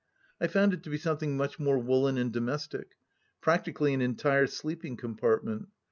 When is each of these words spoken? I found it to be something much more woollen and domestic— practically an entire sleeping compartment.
I 0.41 0.47
found 0.47 0.73
it 0.73 0.81
to 0.81 0.89
be 0.89 0.97
something 0.97 1.37
much 1.37 1.59
more 1.59 1.77
woollen 1.77 2.17
and 2.17 2.33
domestic— 2.33 2.95
practically 3.43 3.93
an 3.93 4.01
entire 4.01 4.47
sleeping 4.47 4.97
compartment. 4.97 5.67